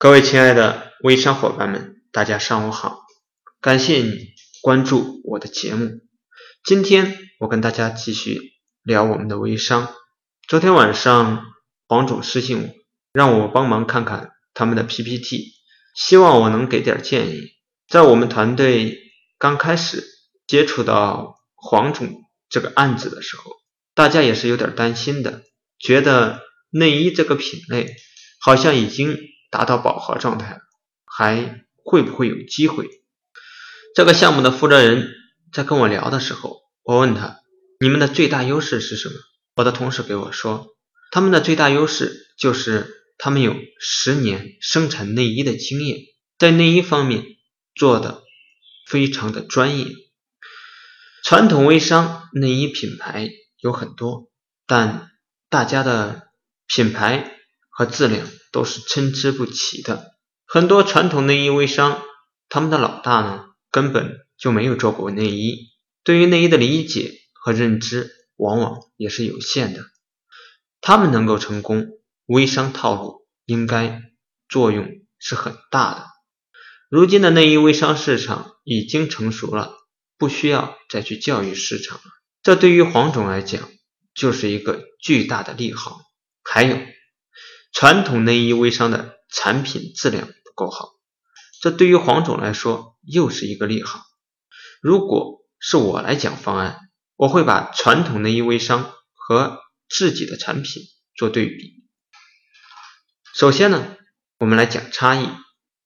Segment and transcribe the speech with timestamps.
[0.00, 3.00] 各位亲爱的微商伙伴们，大家上午好！
[3.60, 4.28] 感谢你
[4.62, 5.90] 关注我的节目。
[6.62, 8.40] 今天我跟大家继续
[8.84, 9.92] 聊我们的微商。
[10.46, 11.42] 昨天晚上
[11.88, 12.74] 黄总私信我，
[13.12, 15.46] 让我帮忙看看他们的 PPT，
[15.96, 17.48] 希望我能给点建议。
[17.88, 18.96] 在我们团队
[19.36, 20.04] 刚开始
[20.46, 23.50] 接触到黄总这个案子的时候，
[23.96, 25.42] 大家也是有点担心的，
[25.80, 26.40] 觉得
[26.70, 27.96] 内衣这个品类
[28.40, 29.18] 好像已经。
[29.50, 30.60] 达到饱和状态，
[31.04, 32.88] 还会不会有机会？
[33.94, 35.14] 这个项目的负责人
[35.52, 37.40] 在跟我聊的时候，我问他
[37.80, 39.14] ：“你们的最大优势是什么？”
[39.56, 40.76] 我的同事给我说
[41.10, 45.98] ：“他们的最大优势就是他们有十年生产内衣的经验，
[46.38, 47.24] 在内衣方面
[47.74, 48.22] 做的
[48.86, 49.86] 非常的专业。
[51.24, 54.30] 传统微商内衣品牌有很多，
[54.66, 55.10] 但
[55.48, 56.28] 大家的
[56.66, 57.36] 品牌
[57.70, 60.12] 和质量。”都是参差不齐的，
[60.46, 62.02] 很多传统内衣微商，
[62.48, 65.68] 他们的老大呢根本就没有做过内衣，
[66.02, 69.84] 对于内衣的理解和认知往往也是有限的。
[70.80, 71.86] 他们能够成功，
[72.26, 74.02] 微商套路应该
[74.48, 74.88] 作用
[75.18, 76.06] 是很大的。
[76.88, 79.74] 如今的内衣微商市场已经成熟了，
[80.16, 82.04] 不需要再去教育市场了。
[82.42, 83.68] 这对于黄总来讲
[84.14, 86.00] 就是一个巨大的利好。
[86.42, 86.78] 还有。
[87.72, 90.90] 传统内衣微商的产品质量不够好，
[91.60, 94.04] 这对于黄总来说又是一个利好。
[94.80, 96.78] 如果是我来讲方案，
[97.16, 100.82] 我会把传统内衣微商和自己的产品
[101.14, 101.84] 做对比。
[103.34, 103.96] 首先呢，
[104.38, 105.28] 我们来讲差异，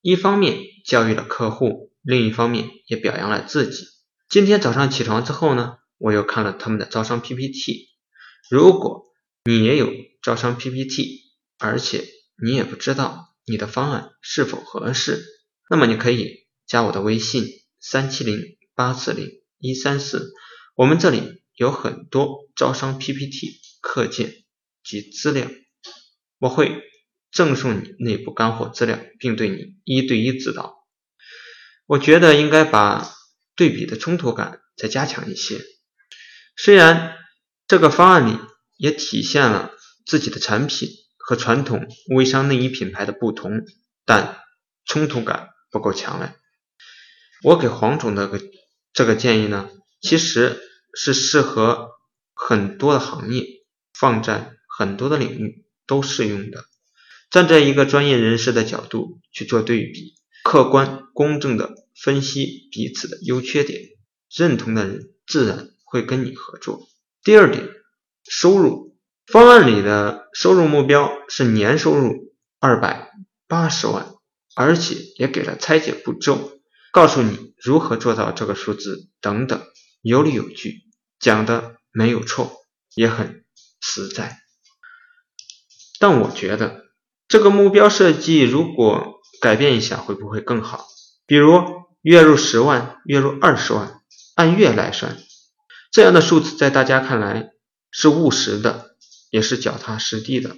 [0.00, 3.86] 一方面教育了客户，另一方面也表扬了自己。
[4.28, 7.88] 今天早上起床之后呢，我又看了他们的招商 PPT。
[8.50, 9.06] 如果
[9.44, 9.90] 你也有
[10.22, 11.21] 招商 PPT，
[11.62, 12.04] 而且
[12.42, 15.24] 你也不知道你的方案是否合适，
[15.70, 17.46] 那么你可以加我的微信
[17.78, 18.40] 三七零
[18.74, 20.32] 八四零一三四，
[20.74, 24.42] 我们这里有很多招商 PPT 课件
[24.82, 25.48] 及资料，
[26.40, 26.82] 我会
[27.30, 30.84] 赠送你内部干货资料，并对你一对一指导。
[31.86, 33.08] 我觉得应该把
[33.54, 35.60] 对比的冲突感再加强一些，
[36.56, 37.16] 虽然
[37.68, 38.36] 这个方案里
[38.76, 39.70] 也体现了
[40.04, 40.88] 自己的产品。
[41.24, 43.64] 和传统微商内衣品牌的不同，
[44.04, 44.40] 但
[44.84, 46.34] 冲突感不够强烈。
[47.42, 48.40] 我给黄总的个
[48.92, 50.60] 这个建议呢，其实
[50.94, 51.90] 是适合
[52.34, 53.46] 很多的行业，
[53.92, 56.64] 放在很多的领域都适用的。
[57.30, 63.80] 站在一个专业人士的角度去做对比，客观公正的分析彼此的优缺点，
[64.30, 66.86] 认同的人自然会跟你合作。
[67.24, 67.68] 第二点，
[68.28, 68.91] 收入。
[69.32, 73.12] 方案里的收入目标是年收入二百
[73.48, 74.12] 八十万，
[74.54, 76.60] 而且也给了拆解步骤，
[76.92, 79.62] 告诉你如何做到这个数字等等，
[80.02, 80.82] 有理有据，
[81.18, 82.52] 讲的没有错，
[82.94, 83.46] 也很
[83.80, 84.36] 实在。
[85.98, 86.82] 但我觉得
[87.26, 90.86] 这个目标设计如果改变一下会不会更好？
[91.24, 91.62] 比如
[92.02, 94.02] 月入十万、月入二十万，
[94.34, 95.16] 按月来算，
[95.90, 97.52] 这样的数字在大家看来
[97.90, 98.91] 是务实的。
[99.32, 100.56] 也是脚踏实地的，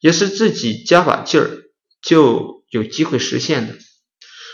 [0.00, 1.64] 也是自己加把劲儿
[2.00, 3.74] 就有机会实现的。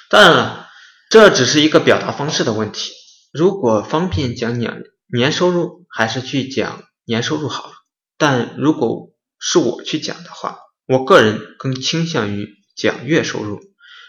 [0.08, 0.66] 当然了，
[1.10, 2.92] 这只是一个表达方式的问题。
[3.30, 7.74] 如果方便讲年年收入，还是去讲年收入好了。
[8.16, 13.60] 但如果是我去讲的话，我个人更倾向于讲月收入，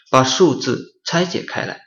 [0.09, 1.81] 把数字拆解开来。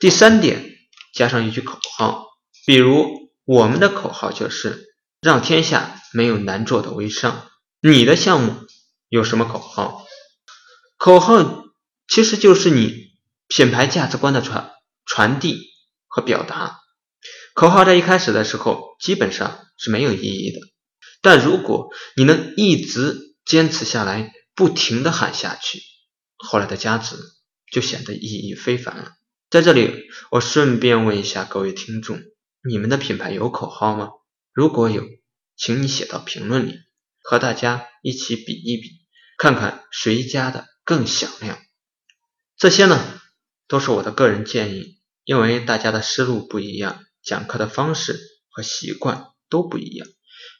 [0.00, 0.68] 第三点，
[1.14, 2.26] 加上一句口号，
[2.66, 3.06] 比如
[3.44, 4.88] 我们的口号就是。
[5.22, 7.48] 让天下没有难做的微商。
[7.80, 8.56] 你的项目
[9.08, 10.04] 有什么口号？
[10.98, 11.64] 口号
[12.08, 13.12] 其实就是你
[13.46, 14.72] 品牌价值观的传
[15.06, 15.60] 传递
[16.08, 16.80] 和表达。
[17.54, 20.58] 口号在一开始的时候基本上是没有意义的，
[21.20, 25.78] 但如果你能一直坚持下来，不停的喊下去，
[26.36, 27.14] 后来的价值
[27.70, 29.12] 就显得意义非凡了。
[29.50, 30.02] 在这里，
[30.32, 32.18] 我顺便问一下各位听众：
[32.68, 34.08] 你们的品牌有口号吗？
[34.54, 35.02] 如果有，
[35.56, 36.80] 请你写到评论里，
[37.20, 38.88] 和大家一起比一比，
[39.38, 41.58] 看看谁家的更响亮。
[42.56, 43.20] 这些呢，
[43.68, 48.18] 都是我的个人建议，因为大家的思路不一样，讲课的方式
[48.50, 50.08] 和习惯都不一样，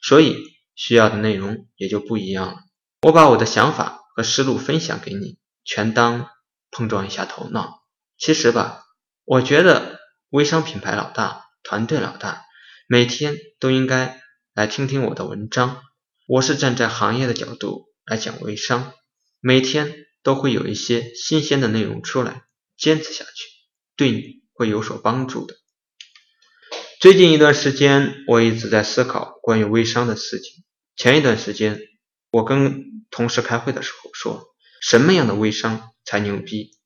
[0.01, 0.37] 所以
[0.75, 2.57] 需要的内容也就不一样了。
[3.01, 6.29] 我把我的想法和思路分享给你，全当
[6.71, 7.83] 碰撞一下头脑。
[8.17, 8.83] 其实吧，
[9.25, 9.99] 我觉得
[10.29, 12.43] 微商品牌老大、团队老大。
[12.85, 14.21] 每天都应该
[14.53, 15.81] 来听听我的文章，
[16.27, 18.93] 我是站在行业的角度来讲微商，
[19.39, 22.43] 每天都会有一些新鲜的内容出来，
[22.77, 23.47] 坚持下去，
[23.95, 25.55] 对你会有所帮助的。
[26.99, 30.63] 最近一段时间，我一直在思考关于微商的事情。
[30.95, 31.79] 前一段时间，
[32.29, 36.77] 我跟同事开会的时候说，什么样的微商才牛逼？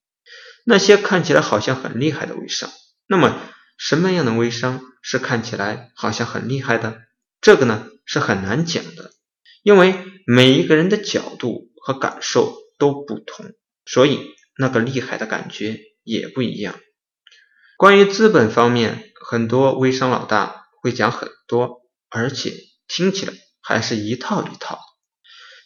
[0.64, 2.72] 那些看起来好像很厉害的微商。
[3.08, 3.38] 那么，
[3.78, 7.02] 什么样的微商是看起来好像很厉害的？
[7.48, 9.14] 这个呢是很难讲的，
[9.64, 9.96] 因为
[10.26, 13.54] 每一个人的角度和感受都不同，
[13.86, 14.20] 所以
[14.58, 16.78] 那个厉害的感觉也不一样。
[17.78, 22.54] 关于资本方面，很多微商老大会讲很多，而且
[22.86, 24.82] 听起来还是一套一套。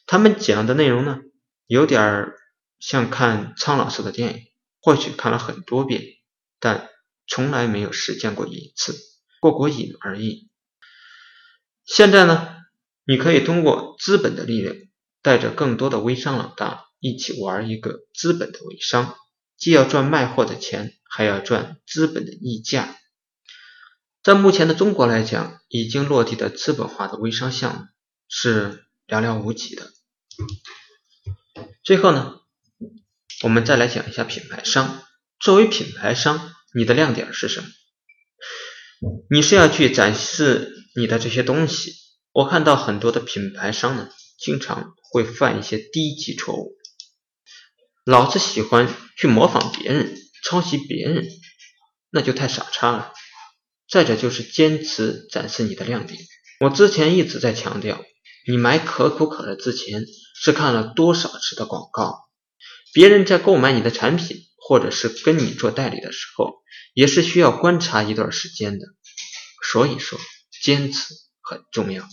[0.06, 1.18] 他们讲的内容呢，
[1.66, 2.28] 有点
[2.78, 4.44] 像看苍老师的电影，
[4.82, 6.04] 或许看了很多遍，
[6.60, 6.92] 但
[7.26, 8.96] 从来没有实践过一次，
[9.40, 10.51] 过过瘾而已。
[11.94, 12.56] 现在呢，
[13.04, 14.74] 你可以通过资本的力量，
[15.22, 19.18] 带着更多的微商老大一起玩一个资本的微商。
[19.58, 22.98] 既要赚卖货的钱，还要赚资本的溢价。
[24.24, 27.82] 在目前的中国来讲，已经落地的资本化的微商项目
[28.30, 29.92] 是寥寥无几的。
[31.84, 32.36] 最后呢，
[33.44, 35.04] 我们再来讲一下品牌商。
[35.42, 37.68] 作为品牌商，你的亮点是什么？
[39.30, 41.94] 你是要去展示你的这些东西。
[42.32, 44.10] 我看到很多的品牌商呢，
[44.40, 46.78] 经常会犯一些低级错误。
[48.06, 51.28] 老是喜欢去模仿别人、抄袭别人，
[52.10, 53.14] 那就太傻叉了。
[53.90, 56.20] 再者就是坚持展示你的亮点。
[56.62, 58.02] 我之前一直在强调，
[58.48, 60.06] 你买可口可乐之前
[60.42, 62.30] 是看了多少次的广告？
[62.94, 66.54] 别人在购买你的产品或者是跟你做代理的时候，
[66.94, 68.86] 也是需要观察一段时间的。
[69.72, 70.18] 所以说，
[70.62, 72.08] 坚持很重要。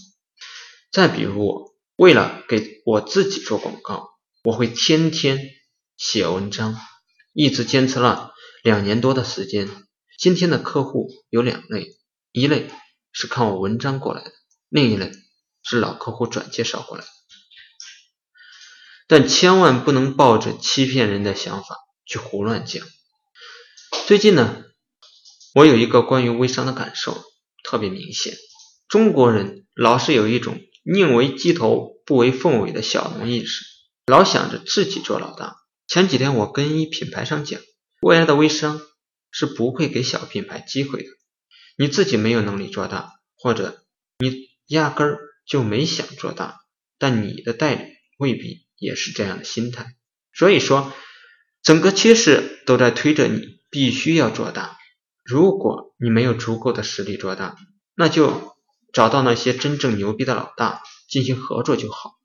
[0.91, 4.09] 再比如我，为了给我自己做广告，
[4.43, 5.39] 我会天天。
[5.97, 6.77] 写文章，
[7.33, 8.31] 一直坚持了
[8.63, 9.69] 两年多的时间。
[10.17, 11.89] 今天的客户有两类，
[12.31, 12.71] 一类
[13.11, 14.31] 是看我文章过来的，
[14.69, 15.11] 另一类
[15.65, 17.11] 是老客户转介绍过来的。
[19.09, 22.87] 但千万不能抱着欺骗人的想法去胡乱讲。
[24.07, 24.63] 最近呢，
[25.53, 27.25] 我有一个关于微商的感受
[27.69, 28.35] 特别明显：
[28.89, 33.63] 中国人老是有一种宁为鸡头不为凤尾的小农意识，
[34.07, 35.55] 老想着自己做老大。
[35.87, 37.61] 前几天我跟一品牌商讲，
[38.01, 38.81] 未来的微商
[39.31, 41.11] 是不会给小品牌机会的。
[41.77, 43.85] 你自己没有能力做大，或者
[44.19, 46.61] 你压根儿就没想做大，
[46.99, 47.85] 但你的代理
[48.17, 49.95] 未必也是这样的心态。
[50.33, 50.91] 所以说，
[51.63, 54.78] 整个趋势都在推着你必须要做大。
[55.29, 57.55] 如果你没有足够的实力做大，
[57.95, 58.57] 那就
[58.93, 62.19] 找到那些真正牛逼的老大进行合作就好。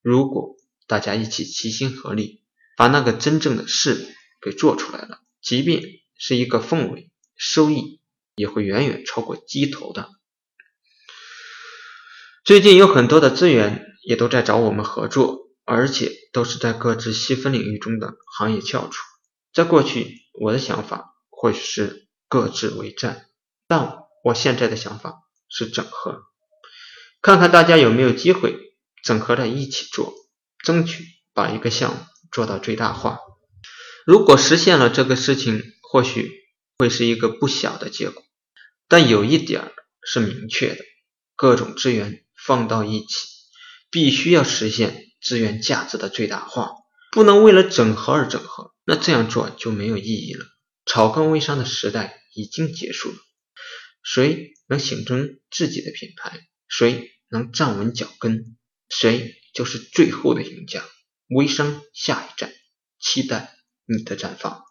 [0.00, 0.56] 如果
[0.86, 2.44] 大家一起齐心合力。
[2.78, 5.82] 把那个真正的事给做出来了，即便
[6.16, 8.00] 是一个凤尾，收益
[8.36, 10.10] 也会远远超过鸡头的。
[12.44, 19.02] 最近有很多的资源也都在找我们合作，而且都是在各自细分领域中的行业翘楚。
[19.52, 23.26] 在过去，我的想法或许是各自为战，
[23.66, 26.22] 但我现在的想法是整合，
[27.22, 28.56] 看看大家有没有机会
[29.02, 30.12] 整合在一起做，
[30.62, 32.00] 争取把一个项目。
[32.30, 33.20] 做到最大化。
[34.04, 36.30] 如果实现了这个事情，或许
[36.78, 38.22] 会是一个不小的结果。
[38.86, 40.84] 但有一点是明确的：
[41.36, 43.26] 各种资源放到一起，
[43.90, 46.72] 必须要实现资源价值的最大化，
[47.12, 48.74] 不能为了整合而整合。
[48.84, 50.44] 那这样做就没有意义了。
[50.88, 53.18] 草根微商的时代已经结束了。
[54.02, 58.56] 谁能形成自己的品牌，谁能站稳脚跟，
[58.88, 60.82] 谁就是最后的赢家。
[61.28, 62.50] 微商下一站，
[62.98, 63.54] 期待
[63.84, 64.67] 你的绽放。